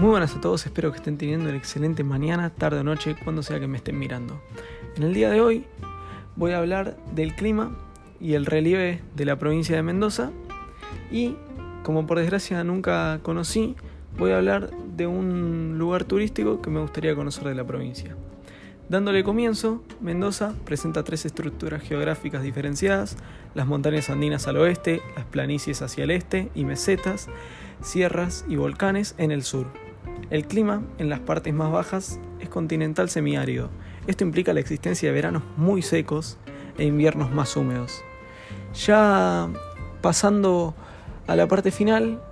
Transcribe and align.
Muy 0.00 0.08
buenas 0.08 0.34
a 0.34 0.40
todos, 0.40 0.64
espero 0.64 0.90
que 0.92 0.96
estén 0.96 1.18
teniendo 1.18 1.50
una 1.50 1.58
excelente 1.58 2.02
mañana, 2.04 2.48
tarde 2.48 2.80
o 2.80 2.82
noche, 2.82 3.16
cuando 3.22 3.42
sea 3.42 3.60
que 3.60 3.66
me 3.66 3.76
estén 3.76 3.98
mirando. 3.98 4.40
En 4.96 5.02
el 5.02 5.12
día 5.12 5.28
de 5.28 5.42
hoy 5.42 5.66
voy 6.36 6.52
a 6.52 6.58
hablar 6.58 6.96
del 7.14 7.34
clima 7.34 7.76
y 8.18 8.32
el 8.32 8.46
relieve 8.46 9.02
de 9.14 9.26
la 9.26 9.38
provincia 9.38 9.76
de 9.76 9.82
Mendoza 9.82 10.30
y, 11.12 11.36
como 11.82 12.06
por 12.06 12.18
desgracia 12.18 12.64
nunca 12.64 13.20
conocí, 13.22 13.76
voy 14.16 14.30
a 14.30 14.38
hablar 14.38 14.70
de 14.70 15.06
un 15.06 15.76
lugar 15.76 16.04
turístico 16.04 16.62
que 16.62 16.70
me 16.70 16.80
gustaría 16.80 17.14
conocer 17.14 17.44
de 17.44 17.54
la 17.54 17.66
provincia. 17.66 18.16
Dándole 18.88 19.22
comienzo, 19.22 19.84
Mendoza 20.00 20.54
presenta 20.64 21.04
tres 21.04 21.26
estructuras 21.26 21.82
geográficas 21.82 22.42
diferenciadas, 22.42 23.18
las 23.54 23.66
montañas 23.66 24.08
andinas 24.08 24.48
al 24.48 24.56
oeste, 24.56 25.02
las 25.14 25.26
planicies 25.26 25.82
hacia 25.82 26.04
el 26.04 26.10
este 26.10 26.48
y 26.54 26.64
mesetas, 26.64 27.28
sierras 27.82 28.46
y 28.48 28.56
volcanes 28.56 29.14
en 29.18 29.30
el 29.30 29.42
sur. 29.42 29.66
El 30.28 30.46
clima 30.46 30.82
en 30.98 31.08
las 31.08 31.20
partes 31.20 31.54
más 31.54 31.72
bajas 31.72 32.20
es 32.40 32.48
continental 32.48 33.08
semiárido. 33.08 33.70
Esto 34.06 34.24
implica 34.24 34.52
la 34.52 34.60
existencia 34.60 35.08
de 35.08 35.14
veranos 35.14 35.42
muy 35.56 35.82
secos 35.82 36.38
e 36.78 36.84
inviernos 36.84 37.32
más 37.32 37.56
húmedos. 37.56 38.02
Ya 38.86 39.48
pasando 40.00 40.74
a 41.26 41.36
la 41.36 41.48
parte 41.48 41.70
final, 41.70 42.22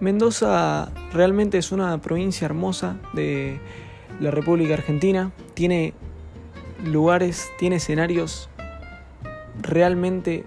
Mendoza 0.00 0.92
realmente 1.12 1.58
es 1.58 1.72
una 1.72 2.00
provincia 2.00 2.44
hermosa 2.44 2.96
de 3.12 3.60
la 4.20 4.30
República 4.30 4.74
Argentina. 4.74 5.32
Tiene 5.54 5.94
lugares, 6.84 7.50
tiene 7.58 7.76
escenarios 7.76 8.48
realmente 9.60 10.44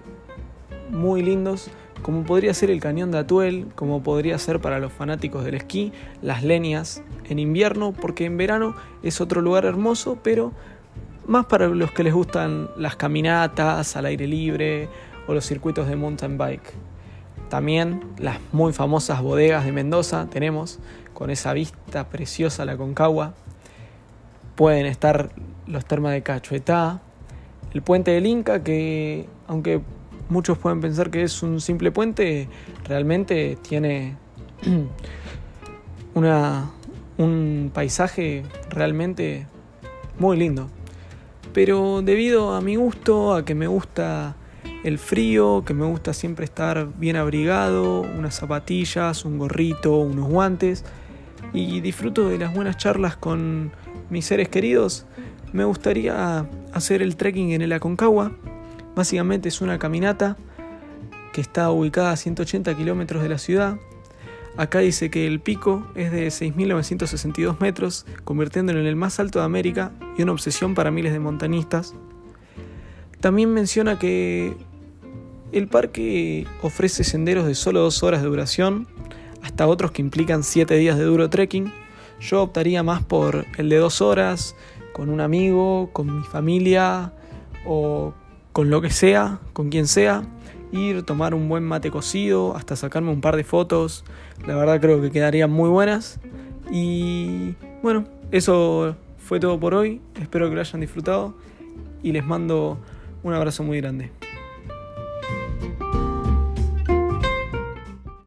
muy 0.90 1.22
lindos, 1.22 1.70
como 2.02 2.24
podría 2.24 2.54
ser 2.54 2.70
el 2.70 2.80
cañón 2.80 3.10
de 3.10 3.18
Atuel, 3.18 3.66
como 3.74 4.02
podría 4.02 4.38
ser 4.38 4.60
para 4.60 4.78
los 4.78 4.92
fanáticos 4.92 5.44
del 5.44 5.54
esquí, 5.54 5.92
las 6.22 6.42
leñas 6.42 7.02
en 7.28 7.38
invierno, 7.38 7.92
porque 7.92 8.24
en 8.24 8.36
verano 8.36 8.74
es 9.02 9.20
otro 9.20 9.40
lugar 9.40 9.64
hermoso, 9.64 10.18
pero 10.22 10.52
más 11.26 11.46
para 11.46 11.68
los 11.68 11.92
que 11.92 12.04
les 12.04 12.14
gustan 12.14 12.70
las 12.76 12.96
caminatas 12.96 13.96
al 13.96 14.06
aire 14.06 14.26
libre 14.26 14.88
o 15.26 15.34
los 15.34 15.44
circuitos 15.44 15.88
de 15.88 15.96
mountain 15.96 16.38
bike. 16.38 16.72
También 17.48 18.02
las 18.18 18.38
muy 18.52 18.72
famosas 18.72 19.22
bodegas 19.22 19.64
de 19.64 19.72
Mendoza 19.72 20.26
tenemos, 20.30 20.78
con 21.14 21.30
esa 21.30 21.52
vista 21.52 22.08
preciosa 22.08 22.64
la 22.64 22.76
Concagua. 22.76 23.34
Pueden 24.54 24.86
estar 24.86 25.30
los 25.66 25.84
termas 25.84 26.12
de 26.12 26.22
Cachuetá, 26.22 27.00
el 27.72 27.82
puente 27.82 28.10
del 28.12 28.26
Inca, 28.26 28.62
que 28.62 29.26
aunque 29.46 29.80
muchos 30.28 30.58
pueden 30.58 30.80
pensar 30.80 31.10
que 31.10 31.22
es 31.22 31.42
un 31.42 31.60
simple 31.60 31.90
puente, 31.90 32.48
realmente 32.84 33.58
tiene 33.62 34.16
una, 36.14 36.70
un 37.16 37.70
paisaje 37.72 38.44
realmente 38.70 39.46
muy 40.18 40.36
lindo. 40.36 40.68
Pero 41.52 42.02
debido 42.02 42.54
a 42.54 42.60
mi 42.60 42.76
gusto, 42.76 43.34
a 43.34 43.44
que 43.44 43.54
me 43.54 43.66
gusta 43.66 44.36
el 44.84 44.98
frío, 44.98 45.64
que 45.64 45.74
me 45.74 45.86
gusta 45.86 46.12
siempre 46.12 46.44
estar 46.44 46.88
bien 46.98 47.16
abrigado, 47.16 48.02
unas 48.02 48.36
zapatillas, 48.36 49.24
un 49.24 49.38
gorrito, 49.38 49.96
unos 49.96 50.28
guantes, 50.28 50.84
y 51.52 51.80
disfruto 51.80 52.28
de 52.28 52.38
las 52.38 52.54
buenas 52.54 52.76
charlas 52.76 53.16
con 53.16 53.72
mis 54.10 54.26
seres 54.26 54.48
queridos, 54.48 55.06
me 55.52 55.64
gustaría 55.64 56.46
hacer 56.72 57.02
el 57.02 57.16
trekking 57.16 57.52
en 57.52 57.62
el 57.62 57.72
Aconcagua. 57.72 58.32
Básicamente 58.98 59.48
es 59.48 59.60
una 59.60 59.78
caminata 59.78 60.36
que 61.32 61.40
está 61.40 61.70
ubicada 61.70 62.10
a 62.10 62.16
180 62.16 62.76
kilómetros 62.76 63.22
de 63.22 63.28
la 63.28 63.38
ciudad. 63.38 63.76
Acá 64.56 64.80
dice 64.80 65.08
que 65.08 65.24
el 65.28 65.38
pico 65.38 65.86
es 65.94 66.10
de 66.10 66.26
6.962 66.26 67.60
metros, 67.60 68.06
convirtiéndolo 68.24 68.80
en 68.80 68.86
el 68.86 68.96
más 68.96 69.20
alto 69.20 69.38
de 69.38 69.44
América 69.44 69.92
y 70.16 70.22
una 70.22 70.32
obsesión 70.32 70.74
para 70.74 70.90
miles 70.90 71.12
de 71.12 71.20
montañistas. 71.20 71.94
También 73.20 73.54
menciona 73.54 74.00
que 74.00 74.56
el 75.52 75.68
parque 75.68 76.48
ofrece 76.62 77.04
senderos 77.04 77.46
de 77.46 77.54
solo 77.54 77.78
dos 77.82 78.02
horas 78.02 78.20
de 78.20 78.26
duración, 78.26 78.88
hasta 79.44 79.68
otros 79.68 79.92
que 79.92 80.02
implican 80.02 80.42
7 80.42 80.74
días 80.74 80.98
de 80.98 81.04
duro 81.04 81.30
trekking. 81.30 81.72
Yo 82.18 82.42
optaría 82.42 82.82
más 82.82 83.04
por 83.04 83.46
el 83.58 83.68
de 83.68 83.76
dos 83.76 84.02
horas, 84.02 84.56
con 84.92 85.08
un 85.08 85.20
amigo, 85.20 85.90
con 85.92 86.18
mi 86.18 86.24
familia 86.24 87.12
o 87.64 88.12
con 88.58 88.70
lo 88.70 88.80
que 88.82 88.90
sea, 88.90 89.38
con 89.52 89.70
quien 89.70 89.86
sea, 89.86 90.24
ir, 90.72 91.04
tomar 91.04 91.32
un 91.32 91.48
buen 91.48 91.62
mate 91.62 91.92
cocido, 91.92 92.56
hasta 92.56 92.74
sacarme 92.74 93.12
un 93.12 93.20
par 93.20 93.36
de 93.36 93.44
fotos. 93.44 94.04
La 94.48 94.56
verdad 94.56 94.80
creo 94.80 95.00
que 95.00 95.12
quedarían 95.12 95.48
muy 95.48 95.70
buenas. 95.70 96.18
Y 96.68 97.54
bueno, 97.84 98.08
eso 98.32 98.96
fue 99.16 99.38
todo 99.38 99.60
por 99.60 99.74
hoy. 99.74 100.00
Espero 100.20 100.48
que 100.48 100.56
lo 100.56 100.60
hayan 100.60 100.80
disfrutado 100.80 101.36
y 102.02 102.10
les 102.10 102.26
mando 102.26 102.78
un 103.22 103.32
abrazo 103.32 103.62
muy 103.62 103.80
grande. 103.80 104.10